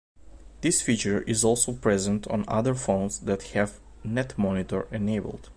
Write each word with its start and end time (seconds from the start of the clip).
This 0.61 0.81
feature 0.81 1.21
is 1.21 1.43
also 1.43 1.73
present 1.73 2.27
on 2.29 2.43
other 2.47 2.73
phones 2.73 3.19
that 3.19 3.43
have 3.49 3.79
"netmonitor" 4.03 4.91
enabled. 4.91 5.49